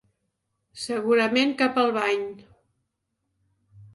[0.83, 2.25] Segurament cap al bany.